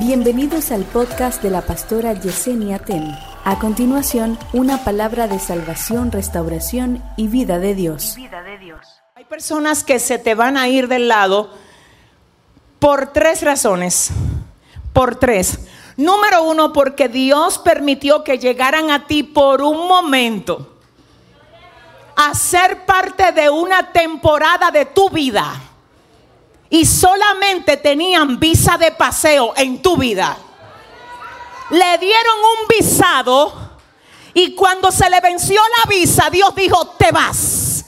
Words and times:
Bienvenidos 0.00 0.72
al 0.72 0.84
podcast 0.84 1.42
de 1.42 1.50
la 1.50 1.60
pastora 1.60 2.14
Yesenia 2.14 2.78
Ten. 2.78 3.14
A 3.44 3.58
continuación, 3.58 4.38
una 4.54 4.82
palabra 4.82 5.28
de 5.28 5.38
salvación, 5.38 6.10
restauración 6.10 7.04
y 7.18 7.28
vida 7.28 7.58
de 7.58 7.74
Dios. 7.74 8.16
Hay 9.14 9.26
personas 9.26 9.84
que 9.84 9.98
se 9.98 10.18
te 10.18 10.34
van 10.34 10.56
a 10.56 10.68
ir 10.68 10.88
del 10.88 11.06
lado 11.06 11.50
por 12.78 13.12
tres 13.12 13.42
razones. 13.42 14.10
Por 14.94 15.16
tres. 15.16 15.68
Número 15.98 16.44
uno, 16.44 16.72
porque 16.72 17.10
Dios 17.10 17.58
permitió 17.58 18.24
que 18.24 18.38
llegaran 18.38 18.90
a 18.90 19.06
ti 19.06 19.22
por 19.22 19.60
un 19.60 19.86
momento 19.86 20.78
a 22.16 22.34
ser 22.34 22.86
parte 22.86 23.32
de 23.32 23.50
una 23.50 23.92
temporada 23.92 24.70
de 24.70 24.86
tu 24.86 25.10
vida 25.10 25.69
y 26.70 26.86
solamente 26.86 27.76
tenían 27.76 28.38
visa 28.38 28.78
de 28.78 28.92
paseo 28.92 29.52
en 29.56 29.82
tu 29.82 29.96
vida. 29.96 30.36
Le 31.70 31.98
dieron 31.98 32.38
un 32.38 32.68
visado 32.68 33.70
y 34.32 34.54
cuando 34.54 34.92
se 34.92 35.10
le 35.10 35.20
venció 35.20 35.60
la 35.78 35.90
visa, 35.90 36.30
Dios 36.30 36.54
dijo, 36.54 36.94
te 36.96 37.10
vas. 37.10 37.84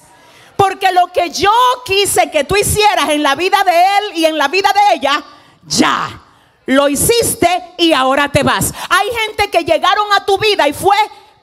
Porque 0.56 0.92
lo 0.92 1.06
que 1.08 1.30
yo 1.30 1.52
quise 1.84 2.30
que 2.30 2.44
tú 2.44 2.56
hicieras 2.56 3.10
en 3.10 3.22
la 3.22 3.34
vida 3.36 3.62
de 3.64 3.72
él 3.72 4.16
y 4.16 4.24
en 4.26 4.36
la 4.36 4.48
vida 4.48 4.70
de 4.72 4.96
ella, 4.96 5.24
ya 5.64 6.20
lo 6.66 6.88
hiciste 6.88 7.74
y 7.78 7.92
ahora 7.92 8.30
te 8.30 8.42
vas. 8.42 8.72
Hay 8.88 9.08
gente 9.26 9.50
que 9.50 9.64
llegaron 9.64 10.06
a 10.12 10.24
tu 10.24 10.38
vida 10.38 10.68
y 10.68 10.72
fue 10.72 10.96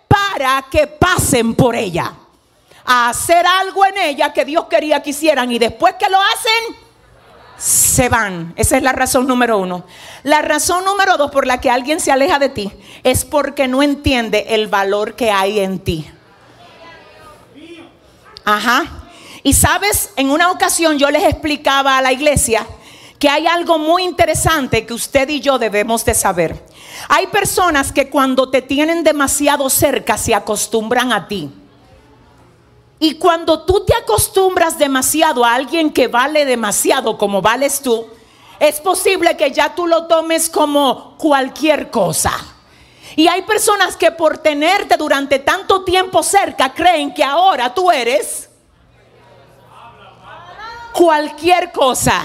para 0.08 0.66
que 0.70 0.88
pasen 0.88 1.56
por 1.56 1.76
ella. 1.76 2.14
A 2.86 3.10
hacer 3.10 3.46
algo 3.46 3.86
en 3.86 3.98
ella 3.98 4.34
que 4.34 4.46
Dios 4.46 4.66
quería 4.66 5.02
que 5.02 5.12
hicieran 5.12 5.52
y 5.52 5.60
después 5.60 5.96
que 6.00 6.10
lo 6.10 6.20
hacen, 6.22 6.89
se 7.60 8.10
van. 8.10 8.54
Esa 8.56 8.78
es 8.78 8.84
la 8.84 8.94
razón 8.94 9.28
número 9.28 9.58
uno. 9.58 9.86
La 10.24 10.42
razón 10.42 10.86
número 10.86 11.18
dos 11.18 11.30
por 11.30 11.46
la 11.46 11.60
que 11.60 11.70
alguien 11.70 12.00
se 12.00 12.12
aleja 12.12 12.40
de 12.40 12.50
ti 12.50 12.72
es 13.04 13.26
porque 13.26 13.68
no 13.68 13.84
entiende 13.84 14.46
el 14.50 14.68
valor 14.68 15.16
que 15.16 15.30
hay 15.30 15.60
en 15.60 15.80
ti. 15.80 16.10
Ajá. 18.46 18.86
Y 19.44 19.54
sabes, 19.54 20.12
en 20.16 20.32
una 20.32 20.52
ocasión 20.52 20.98
yo 20.98 21.12
les 21.12 21.24
explicaba 21.24 21.98
a 21.98 22.02
la 22.02 22.12
iglesia 22.12 22.66
que 23.20 23.30
hay 23.30 23.48
algo 23.48 23.78
muy 23.78 24.04
interesante 24.04 24.86
que 24.86 24.94
usted 24.94 25.28
y 25.28 25.42
yo 25.42 25.60
debemos 25.60 26.06
de 26.06 26.16
saber. 26.16 26.66
Hay 27.10 27.28
personas 27.28 27.92
que 27.92 28.10
cuando 28.10 28.50
te 28.50 28.62
tienen 28.62 29.04
demasiado 29.04 29.70
cerca 29.70 30.18
se 30.18 30.34
acostumbran 30.34 31.12
a 31.12 31.28
ti. 31.28 31.52
Y 33.00 33.16
cuando 33.16 33.62
tú 33.62 33.86
te 33.86 33.96
acostumbras 33.96 34.78
demasiado 34.78 35.46
a 35.46 35.54
alguien 35.54 35.92
que 35.92 36.08
vale 36.08 36.46
demasiado 36.46 37.18
como 37.18 37.42
vales 37.42 37.82
tú, 37.82 38.06
es 38.60 38.82
posible 38.82 39.38
que 39.38 39.52
ya 39.52 39.74
tú 39.74 39.88
lo 39.88 40.06
tomes 40.06 40.50
como 40.50 41.16
cualquier 41.18 41.90
cosa. 41.90 42.34
Y 43.16 43.28
hay 43.28 43.42
personas 43.44 43.96
que 43.96 44.12
por 44.12 44.38
tenerte 44.40 44.98
durante 44.98 45.40
tanto 45.40 45.84
tiempo 45.84 46.22
cerca 46.24 46.74
creen 46.74 47.14
que 47.14 47.24
ahora 47.24 47.74
tú 47.74 47.90
eres 47.90 48.50
cualquier 50.92 51.72
cosa. 51.72 52.22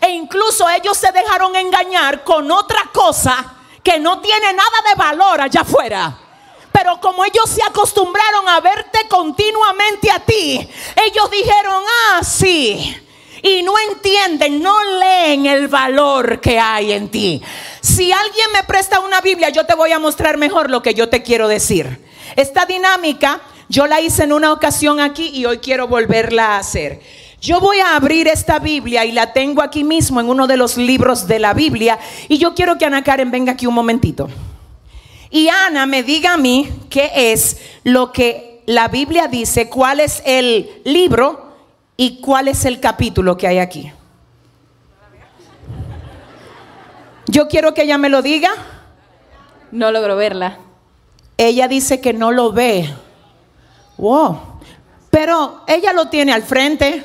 E 0.00 0.10
incluso 0.10 0.68
ellos 0.68 0.96
se 0.96 1.12
dejaron 1.12 1.54
engañar 1.54 2.24
con 2.24 2.50
otra 2.50 2.90
cosa 2.92 3.54
que 3.82 4.00
no 4.00 4.20
tiene 4.20 4.52
nada 4.52 4.82
de 4.88 4.94
valor 4.96 5.40
allá 5.40 5.60
afuera. 5.60 6.18
Pero 6.76 7.00
como 7.00 7.24
ellos 7.24 7.48
se 7.48 7.62
acostumbraron 7.62 8.46
a 8.48 8.60
verte 8.60 8.98
continuamente 9.08 10.10
a 10.10 10.20
ti, 10.20 10.68
ellos 11.06 11.30
dijeron, 11.30 11.82
ah, 12.12 12.22
sí. 12.22 12.94
Y 13.42 13.62
no 13.62 13.72
entienden, 13.90 14.60
no 14.60 14.76
leen 15.00 15.46
el 15.46 15.68
valor 15.68 16.38
que 16.38 16.60
hay 16.60 16.92
en 16.92 17.08
ti. 17.08 17.42
Si 17.80 18.12
alguien 18.12 18.48
me 18.52 18.62
presta 18.64 19.00
una 19.00 19.22
Biblia, 19.22 19.48
yo 19.48 19.64
te 19.64 19.74
voy 19.74 19.92
a 19.92 19.98
mostrar 19.98 20.36
mejor 20.36 20.68
lo 20.68 20.82
que 20.82 20.92
yo 20.92 21.08
te 21.08 21.22
quiero 21.22 21.48
decir. 21.48 22.04
Esta 22.36 22.66
dinámica 22.66 23.40
yo 23.70 23.86
la 23.86 24.02
hice 24.02 24.24
en 24.24 24.34
una 24.34 24.52
ocasión 24.52 25.00
aquí 25.00 25.30
y 25.32 25.46
hoy 25.46 25.58
quiero 25.58 25.88
volverla 25.88 26.56
a 26.56 26.58
hacer. 26.58 27.00
Yo 27.40 27.58
voy 27.58 27.78
a 27.78 27.96
abrir 27.96 28.28
esta 28.28 28.58
Biblia 28.58 29.06
y 29.06 29.12
la 29.12 29.32
tengo 29.32 29.62
aquí 29.62 29.82
mismo 29.82 30.20
en 30.20 30.28
uno 30.28 30.46
de 30.46 30.58
los 30.58 30.76
libros 30.76 31.26
de 31.26 31.38
la 31.38 31.54
Biblia. 31.54 31.98
Y 32.28 32.36
yo 32.36 32.54
quiero 32.54 32.76
que 32.76 32.84
Ana 32.84 33.02
Karen 33.02 33.30
venga 33.30 33.52
aquí 33.52 33.66
un 33.66 33.74
momentito. 33.74 34.28
Y 35.30 35.48
Ana 35.48 35.86
me 35.86 36.02
diga 36.02 36.34
a 36.34 36.36
mí 36.36 36.68
qué 36.90 37.10
es 37.14 37.58
lo 37.84 38.12
que 38.12 38.62
la 38.66 38.88
Biblia 38.88 39.28
dice, 39.28 39.68
cuál 39.68 40.00
es 40.00 40.22
el 40.26 40.82
libro 40.84 41.54
y 41.96 42.20
cuál 42.20 42.48
es 42.48 42.64
el 42.64 42.80
capítulo 42.80 43.36
que 43.36 43.46
hay 43.46 43.58
aquí. 43.58 43.92
Yo 47.26 47.48
quiero 47.48 47.74
que 47.74 47.82
ella 47.82 47.98
me 47.98 48.08
lo 48.08 48.22
diga. 48.22 48.50
No 49.72 49.90
logro 49.90 50.16
verla. 50.16 50.58
Ella 51.36 51.68
dice 51.68 52.00
que 52.00 52.12
no 52.12 52.32
lo 52.32 52.52
ve. 52.52 52.88
Wow. 53.98 54.38
Pero 55.10 55.62
ella 55.66 55.92
lo 55.92 56.08
tiene 56.08 56.32
al 56.32 56.42
frente. 56.42 57.04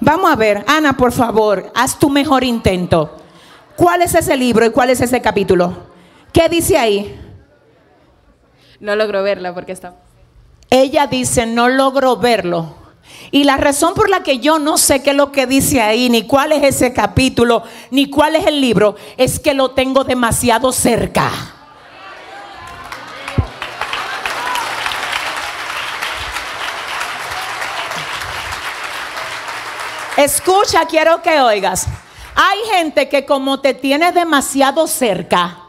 Vamos 0.00 0.30
a 0.32 0.36
ver, 0.36 0.64
Ana, 0.66 0.96
por 0.96 1.12
favor, 1.12 1.70
haz 1.74 1.98
tu 1.98 2.10
mejor 2.10 2.42
intento. 2.42 3.18
¿Cuál 3.76 4.02
es 4.02 4.14
ese 4.14 4.36
libro 4.36 4.66
y 4.66 4.70
cuál 4.70 4.90
es 4.90 5.00
ese 5.00 5.20
capítulo? 5.20 5.91
¿Qué 6.32 6.48
dice 6.48 6.78
ahí? 6.78 7.18
No 8.80 8.96
logro 8.96 9.22
verla 9.22 9.54
porque 9.54 9.72
está... 9.72 9.94
Ella 10.70 11.06
dice, 11.06 11.44
no 11.44 11.68
logro 11.68 12.16
verlo. 12.16 12.74
Y 13.30 13.44
la 13.44 13.58
razón 13.58 13.94
por 13.94 14.08
la 14.08 14.22
que 14.22 14.38
yo 14.38 14.58
no 14.58 14.78
sé 14.78 15.02
qué 15.02 15.10
es 15.10 15.16
lo 15.16 15.30
que 15.30 15.46
dice 15.46 15.82
ahí, 15.82 16.08
ni 16.08 16.26
cuál 16.26 16.52
es 16.52 16.62
ese 16.62 16.92
capítulo, 16.92 17.62
ni 17.90 18.08
cuál 18.08 18.36
es 18.36 18.46
el 18.46 18.60
libro, 18.60 18.96
es 19.16 19.38
que 19.38 19.52
lo 19.52 19.72
tengo 19.72 20.04
demasiado 20.04 20.72
cerca. 20.72 21.30
Escucha, 30.16 30.86
quiero 30.86 31.22
que 31.22 31.40
oigas. 31.40 31.86
Hay 32.34 32.58
gente 32.76 33.08
que 33.08 33.26
como 33.26 33.60
te 33.60 33.74
tiene 33.74 34.12
demasiado 34.12 34.86
cerca, 34.86 35.61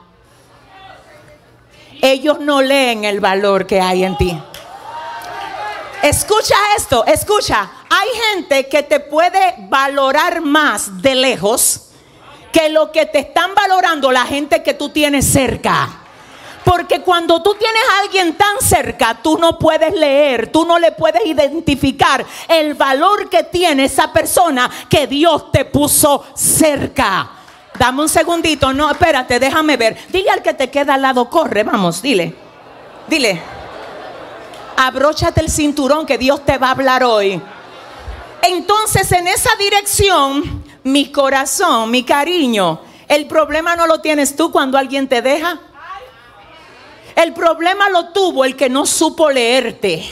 ellos 2.03 2.41
no 2.41 2.62
leen 2.62 3.06
el 3.06 3.22
valor 3.22 3.66
que 3.66 3.80
hay 3.80 4.03
en 4.03 4.18
ti. 4.18 4.38
Escucha 6.02 6.56
esto, 6.75 7.06
escucha. 7.06 7.72
Hay 7.90 8.09
gente 8.30 8.68
que 8.68 8.84
te 8.84 9.00
puede 9.00 9.56
valorar 9.69 10.42
más 10.42 11.02
de 11.02 11.16
lejos 11.16 11.92
que 12.52 12.68
lo 12.68 12.92
que 12.92 13.06
te 13.06 13.19
están 13.19 13.56
valorando 13.56 14.12
la 14.12 14.25
gente 14.25 14.62
que 14.62 14.74
tú 14.74 14.90
tienes 14.90 15.25
cerca. 15.25 16.02
Porque 16.66 17.00
cuando 17.00 17.42
tú 17.42 17.56
tienes 17.56 17.81
a 17.90 18.00
alguien 18.02 18.36
tan 18.36 18.59
cerca, 18.59 19.19
tú 19.24 19.38
no 19.38 19.58
puedes 19.58 19.94
leer, 19.94 20.52
tú 20.52 20.66
no 20.66 20.78
le 20.80 20.92
puedes 20.92 21.25
identificar 21.25 22.25
el 22.50 22.74
valor 22.74 23.30
que 23.30 23.44
tiene 23.44 23.86
esa 23.86 24.12
persona 24.12 24.69
que 24.90 25.08
Dios 25.08 25.53
te 25.53 25.63
puso 25.63 26.25
cerca. 26.36 27.43
Dame 27.78 28.02
un 28.02 28.10
segundito, 28.10 28.72
no, 28.74 28.90
espérate, 28.92 29.40
déjame 29.40 29.78
ver. 29.78 29.98
Dile 30.10 30.30
al 30.30 30.42
que 30.42 30.54
te 30.54 30.70
queda 30.70 30.94
al 30.94 31.02
lado, 31.02 31.30
corre, 31.30 31.64
vamos, 31.64 32.02
dile. 32.02 32.36
Dile. 33.08 33.42
Abróchate 34.78 35.42
el 35.42 35.50
cinturón 35.50 36.06
que 36.06 36.18
Dios 36.18 36.46
te 36.46 36.58
va 36.58 36.68
a 36.68 36.72
hablar 36.72 37.04
hoy. 37.04 37.42
Entonces, 38.42 39.12
en 39.12 39.28
esa 39.28 39.52
dirección, 39.58 40.64
mi 40.84 41.12
corazón, 41.12 41.90
mi 41.90 42.04
cariño, 42.04 42.82
el 43.08 43.28
problema 43.28 43.76
no 43.76 43.88
lo 43.88 44.02
tienes 44.02 44.36
tú 44.36 44.52
cuando 44.52 44.78
alguien 44.78 45.08
te 45.08 45.22
deja. 45.22 45.60
El 47.16 47.34
problema 47.34 47.90
lo 47.90 48.10
tuvo 48.10 48.44
el 48.44 48.56
que 48.56 48.70
no 48.70 48.86
supo 48.86 49.30
leerte. 49.30 50.04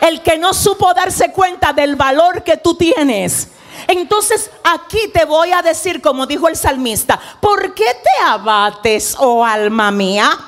El 0.00 0.22
que 0.22 0.38
no 0.38 0.52
supo 0.52 0.92
darse 0.94 1.32
cuenta 1.32 1.72
del 1.72 1.96
valor 1.96 2.42
que 2.42 2.56
tú 2.56 2.74
tienes. 2.74 3.48
Entonces 3.88 4.50
aquí 4.64 5.08
te 5.08 5.24
voy 5.24 5.50
a 5.50 5.62
decir, 5.62 6.02
como 6.02 6.26
dijo 6.26 6.46
el 6.46 6.56
salmista, 6.56 7.18
¿por 7.40 7.72
qué 7.72 7.86
te 8.04 8.22
abates, 8.22 9.16
oh 9.18 9.42
alma 9.42 9.90
mía? 9.90 10.38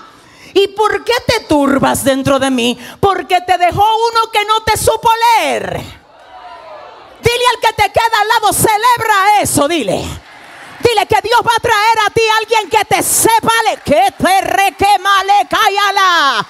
¿Y 0.53 0.69
por 0.69 1.03
qué 1.05 1.15
te 1.27 1.45
turbas 1.45 2.05
dentro 2.05 2.39
de 2.39 2.51
mí? 2.51 2.79
Porque 3.01 3.41
te 3.41 3.57
dejó 3.57 3.83
uno 3.83 4.31
que 4.31 4.45
no 4.45 4.61
te 4.61 4.77
supo 4.77 5.09
leer. 5.39 5.73
Dile 7.23 7.45
al 7.55 7.61
que 7.61 7.83
te 7.83 7.91
queda 7.91 8.21
al 8.21 8.29
lado, 8.29 8.53
celebra 8.53 9.41
eso, 9.41 9.67
dile. 9.67 10.05
Dile 10.83 11.07
que 11.07 11.23
Dios 11.23 11.41
va 11.41 11.57
a 11.57 11.61
traer 11.61 11.99
a 12.07 12.11
ti 12.11 12.23
alguien 12.41 12.69
que 12.69 12.85
te 12.85 13.03
sepa, 13.03 13.53
que 13.83 14.13
te 14.19 14.41
requemale, 14.43 15.49
cállala. 15.49 16.47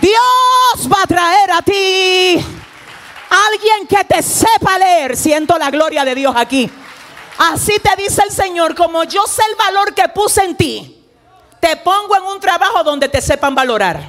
Dios 0.00 0.92
va 0.92 1.02
a 1.02 1.06
traer 1.06 1.52
a 1.52 1.62
ti 1.62 2.57
Alguien 3.30 3.86
que 3.86 4.04
te 4.04 4.22
sepa 4.22 4.78
leer. 4.78 5.16
Siento 5.16 5.58
la 5.58 5.70
gloria 5.70 6.04
de 6.04 6.14
Dios 6.14 6.34
aquí. 6.36 6.70
Así 7.38 7.78
te 7.78 8.02
dice 8.02 8.22
el 8.24 8.32
Señor, 8.32 8.74
como 8.74 9.04
yo 9.04 9.22
sé 9.26 9.42
el 9.48 9.56
valor 9.56 9.94
que 9.94 10.08
puse 10.08 10.42
en 10.42 10.56
ti, 10.56 11.04
te 11.60 11.76
pongo 11.76 12.16
en 12.16 12.24
un 12.24 12.40
trabajo 12.40 12.82
donde 12.82 13.08
te 13.08 13.20
sepan 13.20 13.54
valorar. 13.54 14.00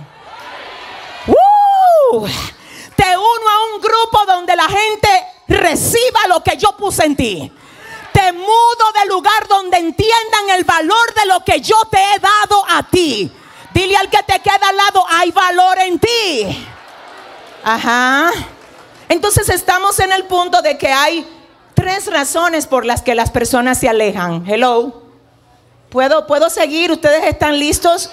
Te 2.95 3.18
uno 3.18 3.50
a 3.50 3.75
un 3.75 3.81
grupo 3.81 4.25
donde 4.25 4.56
la 4.56 4.68
gente 4.68 5.10
reciba 5.48 6.27
lo 6.27 6.44
que 6.44 6.57
yo 6.57 6.75
puse 6.75 7.06
en 7.06 7.16
ti. 7.16 7.51
Te 8.12 8.33
mudo 8.33 8.92
de 9.00 9.06
lugar 9.07 9.19
lugar 9.19 9.48
donde 9.48 9.77
entiendan 9.77 10.50
el 10.51 10.63
valor 10.63 11.13
de 11.13 11.25
lo 11.27 11.44
que 11.44 11.62
yo 11.62 11.75
te 11.92 11.98
he 11.98 12.19
dado 12.19 12.63
a 12.68 12.83
ti. 12.83 13.31
Dile 13.74 13.95
al 13.95 14.10
que 14.10 14.24
te 14.24 14.39
queda 14.39 14.69
al 14.69 14.77
lado, 14.77 15.06
hay 15.07 15.31
valor 15.31 15.77
en 15.80 16.00
ti. 16.00 16.68
Ajá. 17.63 18.31
Entonces 19.09 19.50
estamos 19.50 20.00
en 20.00 20.11
el 20.11 20.25
punto 20.25 20.61
de 20.61 20.77
que 20.77 20.88
hay 20.88 21.27
tres 21.73 22.06
razones 22.06 22.67
por 22.67 22.85
las 22.85 23.01
que 23.01 23.15
las 23.15 23.31
personas 23.31 23.79
se 23.79 23.89
alejan. 23.89 24.47
Hello. 24.47 25.03
¿Puedo, 25.89 26.27
¿Puedo 26.27 26.51
seguir? 26.51 26.91
¿Ustedes 26.91 27.23
están 27.25 27.57
listos? 27.57 28.11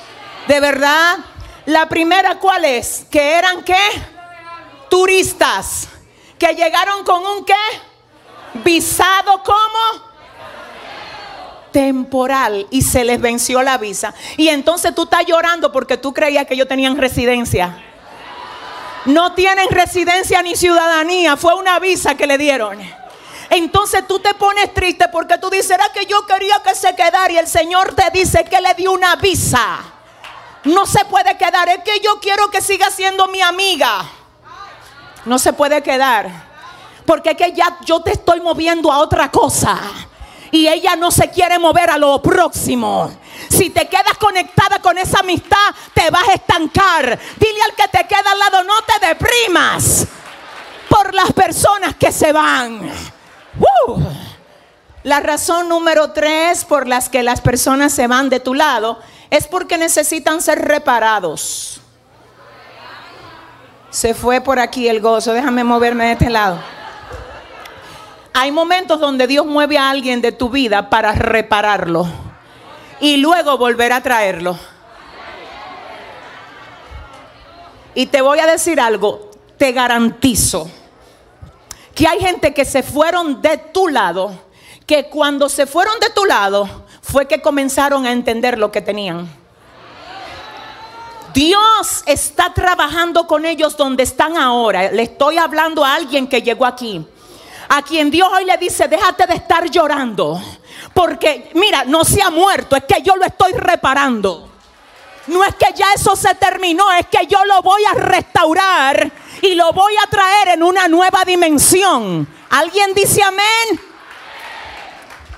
¿De 0.48 0.58
verdad? 0.58 1.19
La 1.66 1.87
primera, 1.87 2.38
¿cuál 2.38 2.64
es? 2.64 3.04
Que 3.10 3.34
eran 3.34 3.62
qué? 3.62 3.76
Turistas. 4.88 5.88
Que 6.38 6.54
llegaron 6.54 7.04
con 7.04 7.25
un 7.26 7.44
qué? 7.44 7.54
Visado 8.64 9.43
como 9.43 10.06
temporal 11.72 12.66
y 12.70 12.81
se 12.81 13.04
les 13.04 13.20
venció 13.20 13.62
la 13.62 13.76
visa. 13.76 14.14
Y 14.38 14.48
entonces 14.48 14.94
tú 14.94 15.02
estás 15.02 15.26
llorando 15.26 15.70
porque 15.72 15.98
tú 15.98 16.14
creías 16.14 16.46
que 16.46 16.54
ellos 16.54 16.69
tenían 16.69 16.96
residencia. 16.96 17.82
No 19.06 19.32
tienen 19.35 19.69
residencia 19.70 20.43
ni 20.43 20.56
ciudadanía, 20.56 21.37
fue 21.37 21.55
una 21.55 21.79
visa 21.79 22.17
que 22.17 22.26
le 22.26 22.38
dieron. 22.38 22.79
Entonces 23.50 24.06
tú 24.08 24.19
te 24.19 24.35
pones 24.35 24.75
triste 24.75 25.06
porque 25.12 25.38
tú 25.38 25.49
dices, 25.49 25.70
era 25.70 25.88
que 25.94 26.06
yo 26.06 26.26
quería 26.26 26.56
que 26.64 26.75
se 26.75 26.94
quedara 26.94 27.32
y 27.32 27.38
el 27.38 27.47
Señor 27.47 27.94
te 27.94 28.11
dice 28.11 28.44
que 28.44 28.61
le 28.61 28.75
dio 28.75 28.93
una 28.93 29.14
visa. 29.17 29.79
No 30.64 30.85
se 30.85 31.05
puede 31.05 31.37
quedar, 31.37 31.69
es 31.69 31.85
que 31.85 32.00
yo 32.00 32.19
quiero 32.20 32.50
que 32.50 32.61
siga 32.61 32.91
siendo 32.91 33.29
mi 33.29 33.41
amiga. 33.41 34.05
No 35.25 35.38
se 35.38 35.53
puede 35.53 35.82
quedar. 35.82 36.29
Porque 37.05 37.31
es 37.31 37.37
que 37.37 37.53
ya 37.53 37.79
yo 37.85 38.00
te 38.00 38.12
estoy 38.12 38.41
moviendo 38.41 38.91
a 38.91 38.99
otra 38.99 39.31
cosa. 39.31 39.79
Y 40.50 40.67
ella 40.67 40.97
no 40.97 41.12
se 41.12 41.31
quiere 41.31 41.58
mover 41.61 41.91
a 41.91 41.99
lo 41.99 42.20
próximo. 42.20 43.11
Si 43.48 43.70
te 43.70 43.88
quedas 43.88 44.19
conectada 44.19 44.81
con 44.81 44.98
esa 44.98 45.20
amistad, 45.20 45.75
te 45.94 46.10
vas 46.10 46.28
a 46.28 46.32
estancar. 46.34 47.19
Dile 47.38 47.62
al 47.62 47.75
que 47.75 47.88
te 47.88 48.06
queda 48.06 48.32
al 48.32 48.38
lado, 48.38 48.64
no 48.64 48.75
te 48.82 49.06
deprimas 49.06 50.06
por 50.88 51.14
las 51.14 51.32
personas 51.32 51.94
que 51.96 52.12
se 52.12 52.32
van. 52.32 52.90
La 55.02 55.20
razón 55.20 55.69
número 55.69 56.10
tres 56.10 56.64
por 56.64 56.88
las 56.88 57.08
que 57.08 57.22
las 57.22 57.40
personas 57.40 57.93
se 57.93 58.06
van 58.06 58.28
de 58.28 58.40
tu 58.40 58.54
lado 58.54 58.98
es 59.31 59.46
porque 59.46 59.78
necesitan 59.78 60.43
ser 60.43 60.60
reparados. 60.60 61.81
Se 63.90 64.14
fue 64.14 64.40
por 64.40 64.58
aquí 64.58 64.88
el 64.88 65.00
gozo, 65.00 65.32
déjame 65.32 65.64
moverme 65.64 66.06
de 66.06 66.12
este 66.12 66.28
lado. 66.28 66.58
Hay 68.34 68.50
momentos 68.50 69.00
donde 69.00 69.26
Dios 69.26 69.46
mueve 69.46 69.78
a 69.78 69.88
alguien 69.88 70.20
de 70.20 70.32
tu 70.32 70.50
vida 70.50 70.90
para 70.90 71.12
repararlo 71.12 72.25
y 73.00 73.19
luego 73.19 73.58
volver 73.58 73.93
a 73.93 74.02
traerlo. 74.02 74.58
Y 77.94 78.06
te 78.06 78.20
voy 78.20 78.38
a 78.38 78.46
decir 78.46 78.81
algo, 78.81 79.31
te 79.56 79.72
garantizo 79.72 80.70
que 81.94 82.06
hay 82.06 82.20
gente 82.20 82.52
que 82.52 82.66
se 82.66 82.82
fueron 82.82 83.40
de 83.40 83.56
tu 83.56 83.88
lado, 83.88 84.38
que 84.84 85.08
cuando 85.08 85.48
se 85.48 85.66
fueron 85.66 85.98
de 85.98 86.10
tu 86.10 86.26
lado 86.26 86.69
fue 87.00 87.26
que 87.26 87.40
comenzaron 87.40 88.04
a 88.04 88.12
entender 88.12 88.58
lo 88.58 88.70
que 88.70 88.82
tenían. 88.82 89.26
Dios 91.32 92.02
está 92.06 92.52
trabajando 92.52 93.26
con 93.26 93.46
ellos 93.46 93.76
donde 93.76 94.02
están 94.02 94.37
ahora. 94.37 94.90
Le 94.90 95.02
estoy 95.02 95.38
hablando 95.38 95.84
a 95.84 95.94
alguien 95.94 96.26
que 96.28 96.43
llegó 96.43 96.66
aquí. 96.66 97.06
A 97.69 97.82
quien 97.82 98.10
Dios 98.10 98.28
hoy 98.32 98.44
le 98.44 98.56
dice, 98.58 98.88
déjate 98.88 99.26
de 99.26 99.34
estar 99.34 99.70
llorando. 99.70 100.40
Porque, 100.94 101.50
mira, 101.55 101.85
no 101.85 102.05
se 102.05 102.23
ha 102.23 102.31
muerto, 102.31 102.77
es 102.77 102.85
que 102.85 103.03
yo 103.03 103.17
lo 103.17 103.25
estoy 103.25 103.53
reparando. 103.53 104.50
No 105.27 105.44
es 105.44 105.55
que 105.56 105.67
ya 105.75 105.93
eso 105.94 106.15
se 106.15 106.35
terminó, 106.37 106.91
es 106.93 107.06
que 107.06 107.27
yo 107.27 107.44
lo 107.44 107.62
voy 107.62 107.83
a 107.85 107.94
restaurar 107.94 109.11
y 109.43 109.55
lo 109.55 109.73
voy 109.73 109.93
a 110.03 110.09
traer 110.09 110.49
en 110.55 110.62
una 110.62 110.88
nueva 110.88 111.25
dimensión. 111.27 112.29
¿Alguien 112.50 112.94
dice 112.94 113.23
amén? 113.23 113.81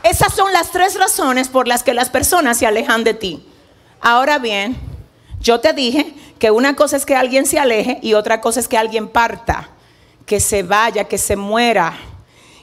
Esas 0.02 0.34
son 0.34 0.52
las 0.52 0.70
tres 0.70 0.94
razones 0.94 1.48
por 1.48 1.66
las 1.66 1.82
que 1.82 1.94
las 1.94 2.10
personas 2.10 2.58
se 2.58 2.66
alejan 2.66 3.02
de 3.02 3.14
ti. 3.14 3.46
Ahora 4.00 4.38
bien, 4.38 4.78
yo 5.40 5.60
te 5.60 5.72
dije 5.72 6.14
que 6.38 6.50
una 6.50 6.76
cosa 6.76 6.96
es 6.96 7.04
que 7.04 7.16
alguien 7.16 7.46
se 7.46 7.58
aleje 7.58 7.98
y 8.02 8.14
otra 8.14 8.40
cosa 8.40 8.60
es 8.60 8.68
que 8.68 8.78
alguien 8.78 9.08
parta, 9.08 9.70
que 10.24 10.38
se 10.40 10.62
vaya, 10.62 11.04
que 11.04 11.18
se 11.18 11.36
muera. 11.36 11.98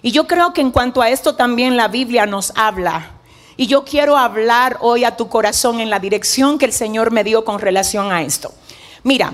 Y 0.05 0.11
yo 0.11 0.27
creo 0.27 0.53
que 0.53 0.61
en 0.61 0.69
cuanto 0.69 1.01
a 1.01 1.09
esto 1.09 1.33
también 1.33 1.77
la 1.77 1.87
Biblia 1.87 2.27
nos 2.27 2.53
habla. 2.55 3.13
Y 3.57 3.65
yo 3.65 3.83
quiero 3.85 4.17
hablar 4.17 4.77
hoy 4.81 5.03
a 5.03 5.17
tu 5.17 5.29
corazón 5.29 5.79
en 5.79 5.89
la 5.89 5.97
dirección 5.97 6.59
que 6.59 6.65
el 6.65 6.73
Señor 6.73 7.09
me 7.09 7.23
dio 7.23 7.43
con 7.43 7.57
relación 7.57 8.11
a 8.11 8.21
esto. 8.21 8.53
Mira, 9.01 9.33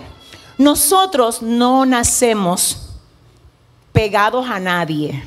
nosotros 0.58 1.42
no 1.42 1.86
nacemos 1.86 2.90
pegados 3.92 4.50
a 4.50 4.62
nadie. 4.62 5.22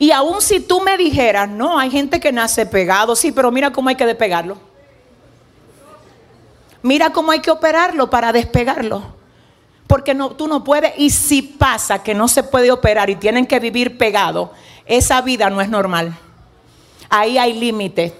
Y 0.00 0.10
aun 0.10 0.42
si 0.42 0.58
tú 0.58 0.80
me 0.80 0.96
dijeras, 0.96 1.48
no, 1.48 1.78
hay 1.78 1.92
gente 1.92 2.18
que 2.18 2.32
nace 2.32 2.66
pegado, 2.66 3.14
sí, 3.14 3.30
pero 3.30 3.52
mira 3.52 3.70
cómo 3.70 3.88
hay 3.88 3.94
que 3.94 4.04
despegarlo. 4.04 4.58
Mira 6.82 7.10
cómo 7.12 7.30
hay 7.30 7.38
que 7.38 7.52
operarlo 7.52 8.10
para 8.10 8.32
despegarlo. 8.32 9.19
Porque 9.90 10.14
no, 10.14 10.30
tú 10.30 10.46
no 10.46 10.62
puedes, 10.62 10.92
y 10.98 11.10
si 11.10 11.42
pasa 11.42 12.00
que 12.00 12.14
no 12.14 12.28
se 12.28 12.44
puede 12.44 12.70
operar 12.70 13.10
y 13.10 13.16
tienen 13.16 13.44
que 13.44 13.58
vivir 13.58 13.98
pegado, 13.98 14.52
esa 14.86 15.20
vida 15.20 15.50
no 15.50 15.60
es 15.60 15.68
normal. 15.68 16.16
Ahí 17.08 17.38
hay 17.38 17.54
límite. 17.54 18.14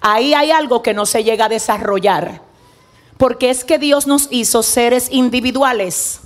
Ahí 0.00 0.32
hay 0.32 0.50
algo 0.50 0.82
que 0.82 0.94
no 0.94 1.04
se 1.04 1.22
llega 1.22 1.44
a 1.44 1.48
desarrollar. 1.50 2.40
Porque 3.18 3.50
es 3.50 3.62
que 3.62 3.78
Dios 3.78 4.06
nos 4.06 4.26
hizo 4.30 4.62
seres 4.62 5.08
individuales. 5.10 6.22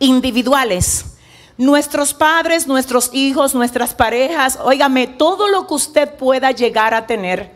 Individuales. 0.00 1.04
Nuestros 1.56 2.12
padres, 2.12 2.66
nuestros 2.66 3.08
hijos, 3.12 3.54
nuestras 3.54 3.94
parejas, 3.94 4.58
óigame, 4.64 5.06
todo 5.06 5.46
lo 5.46 5.68
que 5.68 5.74
usted 5.74 6.12
pueda 6.16 6.50
llegar 6.50 6.92
a 6.92 7.06
tener 7.06 7.52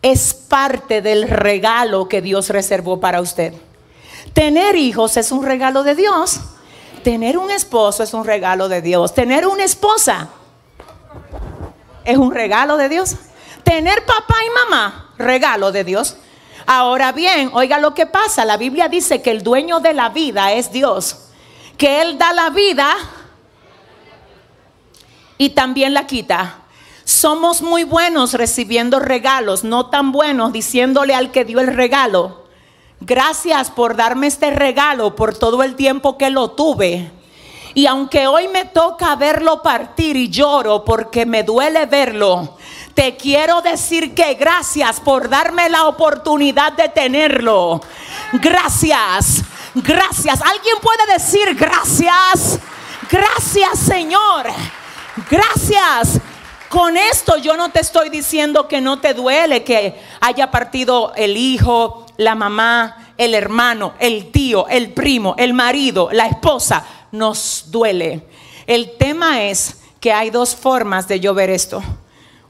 es 0.00 0.32
parte 0.32 1.02
del 1.02 1.28
regalo 1.28 2.08
que 2.08 2.22
Dios 2.22 2.50
reservó 2.50 3.00
para 3.00 3.20
usted. 3.20 3.52
Tener 4.32 4.76
hijos 4.76 5.16
es 5.16 5.30
un 5.30 5.44
regalo 5.44 5.82
de 5.82 5.94
Dios. 5.94 6.40
Tener 7.02 7.36
un 7.36 7.50
esposo 7.50 8.02
es 8.02 8.14
un 8.14 8.24
regalo 8.24 8.68
de 8.68 8.80
Dios. 8.80 9.14
Tener 9.14 9.46
una 9.46 9.64
esposa 9.64 10.28
es 12.04 12.16
un 12.16 12.32
regalo 12.32 12.76
de 12.76 12.88
Dios. 12.88 13.16
Tener 13.62 14.04
papá 14.04 14.36
y 14.44 14.70
mamá, 14.70 15.12
regalo 15.18 15.70
de 15.70 15.84
Dios. 15.84 16.16
Ahora 16.66 17.12
bien, 17.12 17.50
oiga 17.52 17.78
lo 17.78 17.94
que 17.94 18.06
pasa. 18.06 18.44
La 18.44 18.56
Biblia 18.56 18.88
dice 18.88 19.20
que 19.20 19.30
el 19.30 19.42
dueño 19.42 19.80
de 19.80 19.92
la 19.92 20.08
vida 20.08 20.52
es 20.52 20.72
Dios. 20.72 21.28
Que 21.76 22.00
Él 22.00 22.18
da 22.18 22.32
la 22.32 22.50
vida 22.50 22.94
y 25.36 25.50
también 25.50 25.92
la 25.92 26.06
quita. 26.06 26.60
Somos 27.04 27.60
muy 27.60 27.84
buenos 27.84 28.32
recibiendo 28.32 28.98
regalos, 28.98 29.62
no 29.62 29.90
tan 29.90 30.10
buenos 30.10 30.52
diciéndole 30.52 31.14
al 31.14 31.30
que 31.32 31.44
dio 31.44 31.60
el 31.60 31.66
regalo 31.66 32.43
Gracias 33.06 33.70
por 33.70 33.96
darme 33.96 34.28
este 34.28 34.50
regalo, 34.50 35.14
por 35.14 35.36
todo 35.36 35.62
el 35.62 35.76
tiempo 35.76 36.16
que 36.16 36.30
lo 36.30 36.52
tuve. 36.52 37.10
Y 37.74 37.86
aunque 37.86 38.26
hoy 38.26 38.48
me 38.48 38.64
toca 38.64 39.14
verlo 39.16 39.60
partir 39.60 40.16
y 40.16 40.30
lloro 40.30 40.86
porque 40.86 41.26
me 41.26 41.42
duele 41.42 41.84
verlo, 41.84 42.56
te 42.94 43.14
quiero 43.16 43.60
decir 43.60 44.14
que 44.14 44.32
gracias 44.34 45.00
por 45.00 45.28
darme 45.28 45.68
la 45.68 45.84
oportunidad 45.84 46.72
de 46.72 46.88
tenerlo. 46.88 47.82
Gracias, 48.32 49.42
gracias. 49.74 50.40
¿Alguien 50.40 50.76
puede 50.80 51.12
decir 51.12 51.54
gracias? 51.56 52.58
Gracias 53.10 53.80
Señor. 53.80 54.46
Gracias. 55.30 56.20
Con 56.74 56.96
esto 56.96 57.36
yo 57.36 57.56
no 57.56 57.70
te 57.70 57.78
estoy 57.78 58.08
diciendo 58.08 58.66
que 58.66 58.80
no 58.80 58.98
te 58.98 59.14
duele 59.14 59.62
que 59.62 59.94
haya 60.20 60.50
partido 60.50 61.12
el 61.14 61.36
hijo, 61.36 62.04
la 62.16 62.34
mamá, 62.34 63.12
el 63.16 63.36
hermano, 63.36 63.94
el 64.00 64.32
tío, 64.32 64.66
el 64.66 64.92
primo, 64.92 65.36
el 65.38 65.54
marido, 65.54 66.08
la 66.10 66.26
esposa, 66.26 66.84
nos 67.12 67.66
duele. 67.68 68.26
El 68.66 68.96
tema 68.96 69.44
es 69.44 69.76
que 70.00 70.12
hay 70.12 70.30
dos 70.30 70.56
formas 70.56 71.06
de 71.06 71.20
yo 71.20 71.32
ver 71.32 71.48
esto. 71.48 71.80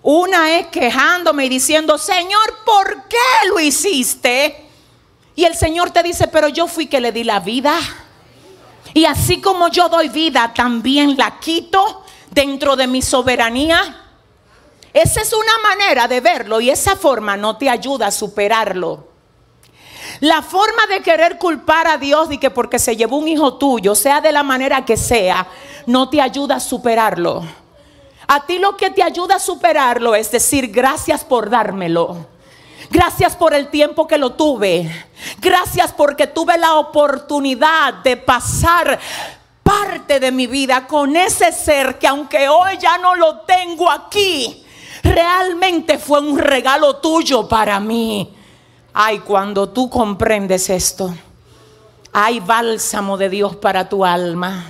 Una 0.00 0.56
es 0.58 0.68
quejándome 0.68 1.44
y 1.44 1.50
diciendo, 1.50 1.98
Señor, 1.98 2.60
¿por 2.64 3.06
qué 3.06 3.48
lo 3.50 3.60
hiciste? 3.60 4.56
Y 5.36 5.44
el 5.44 5.54
Señor 5.54 5.90
te 5.90 6.02
dice, 6.02 6.28
pero 6.28 6.48
yo 6.48 6.66
fui 6.66 6.86
que 6.86 7.02
le 7.02 7.12
di 7.12 7.24
la 7.24 7.40
vida. 7.40 7.78
Y 8.94 9.04
así 9.04 9.42
como 9.42 9.68
yo 9.68 9.90
doy 9.90 10.08
vida, 10.08 10.50
también 10.54 11.14
la 11.18 11.38
quito 11.40 12.02
dentro 12.30 12.74
de 12.74 12.86
mi 12.86 13.02
soberanía. 13.02 14.00
Esa 14.94 15.22
es 15.22 15.32
una 15.32 15.58
manera 15.68 16.06
de 16.06 16.20
verlo 16.20 16.60
y 16.60 16.70
esa 16.70 16.94
forma 16.94 17.36
no 17.36 17.56
te 17.56 17.68
ayuda 17.68 18.06
a 18.06 18.10
superarlo. 18.12 19.08
La 20.20 20.40
forma 20.40 20.86
de 20.88 21.02
querer 21.02 21.36
culpar 21.36 21.88
a 21.88 21.98
Dios 21.98 22.30
y 22.30 22.38
que 22.38 22.50
porque 22.50 22.78
se 22.78 22.96
llevó 22.96 23.16
un 23.16 23.26
hijo 23.26 23.54
tuyo, 23.54 23.96
sea 23.96 24.20
de 24.20 24.30
la 24.30 24.44
manera 24.44 24.84
que 24.84 24.96
sea, 24.96 25.48
no 25.86 26.08
te 26.08 26.20
ayuda 26.20 26.56
a 26.56 26.60
superarlo. 26.60 27.42
A 28.28 28.46
ti 28.46 28.60
lo 28.60 28.76
que 28.76 28.90
te 28.90 29.02
ayuda 29.02 29.34
a 29.34 29.40
superarlo 29.40 30.14
es 30.14 30.30
decir, 30.30 30.70
gracias 30.70 31.24
por 31.24 31.50
dármelo. 31.50 32.28
Gracias 32.88 33.34
por 33.34 33.52
el 33.52 33.70
tiempo 33.70 34.06
que 34.06 34.18
lo 34.18 34.34
tuve. 34.34 34.88
Gracias 35.40 35.92
porque 35.92 36.28
tuve 36.28 36.56
la 36.56 36.76
oportunidad 36.76 37.94
de 37.94 38.16
pasar 38.16 39.00
parte 39.64 40.20
de 40.20 40.30
mi 40.30 40.46
vida 40.46 40.86
con 40.86 41.16
ese 41.16 41.50
ser 41.50 41.98
que 41.98 42.06
aunque 42.06 42.48
hoy 42.48 42.78
ya 42.78 42.98
no 42.98 43.16
lo 43.16 43.40
tengo 43.40 43.90
aquí, 43.90 44.63
realmente 45.04 45.98
fue 45.98 46.20
un 46.20 46.38
regalo 46.38 46.96
tuyo 46.96 47.46
para 47.46 47.78
mí. 47.78 48.34
Ay, 48.92 49.18
cuando 49.20 49.68
tú 49.68 49.90
comprendes 49.90 50.70
esto, 50.70 51.14
hay 52.12 52.40
bálsamo 52.40 53.16
de 53.16 53.28
Dios 53.28 53.56
para 53.56 53.88
tu 53.88 54.04
alma. 54.04 54.64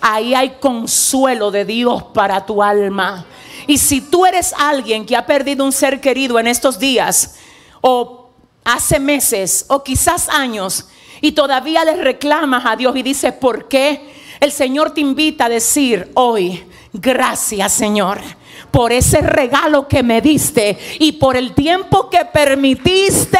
Ahí 0.00 0.34
hay 0.34 0.56
consuelo 0.60 1.50
de 1.50 1.64
Dios 1.64 2.04
para 2.14 2.46
tu 2.46 2.62
alma. 2.62 3.26
Y 3.66 3.78
si 3.78 4.00
tú 4.00 4.24
eres 4.24 4.54
alguien 4.56 5.04
que 5.04 5.16
ha 5.16 5.26
perdido 5.26 5.64
un 5.64 5.72
ser 5.72 6.00
querido 6.00 6.38
en 6.38 6.46
estos 6.46 6.78
días, 6.78 7.36
o 7.80 8.30
hace 8.64 9.00
meses, 9.00 9.64
o 9.68 9.82
quizás 9.82 10.28
años, 10.28 10.88
y 11.20 11.32
todavía 11.32 11.84
le 11.84 11.96
reclamas 11.96 12.64
a 12.66 12.76
Dios 12.76 12.94
y 12.94 13.02
dices, 13.02 13.32
¿por 13.32 13.68
qué? 13.68 14.14
El 14.38 14.52
Señor 14.52 14.92
te 14.92 15.00
invita 15.00 15.46
a 15.46 15.48
decir 15.48 16.10
hoy, 16.14 16.62
gracias 16.92 17.72
Señor 17.72 18.20
por 18.76 18.92
ese 18.92 19.22
regalo 19.22 19.88
que 19.88 20.02
me 20.02 20.20
diste 20.20 20.78
y 20.98 21.12
por 21.12 21.34
el 21.34 21.54
tiempo 21.54 22.10
que 22.10 22.26
permitiste 22.26 23.38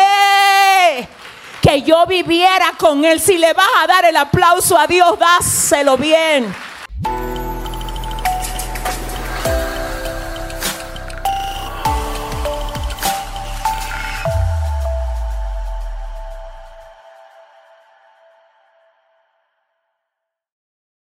que 1.61 1.83
yo 1.83 2.07
viviera 2.07 2.73
con 2.79 3.05
Él. 3.05 3.21
Si 3.21 3.37
le 3.37 3.53
vas 3.53 3.69
a 3.83 3.87
dar 3.87 4.07
el 4.07 4.17
aplauso 4.17 4.79
a 4.79 4.87
Dios, 4.87 5.19
dáselo 5.19 5.99
bien. 5.99 6.55